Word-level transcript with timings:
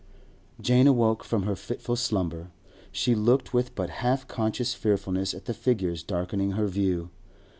Jane 0.59 0.87
awoke 0.87 1.23
from 1.23 1.43
her 1.43 1.55
fitful 1.55 1.95
slumber. 1.95 2.49
She 2.91 3.13
looked 3.13 3.53
with 3.53 3.75
but 3.75 3.91
half 4.01 4.27
conscious 4.27 4.73
fearfulness 4.73 5.31
at 5.35 5.45
the 5.45 5.53
figures 5.53 6.01
darkening 6.01 6.53
her 6.53 6.65
view. 6.65 7.11